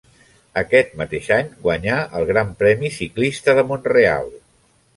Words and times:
Aquest 0.61 0.95
mateix 1.01 1.27
any 1.35 1.51
guanyà 1.67 1.99
el 2.21 2.27
Gran 2.31 2.51
Premi 2.63 2.91
Ciclista 2.99 3.59
de 3.61 3.69
Mont-real. 3.73 4.37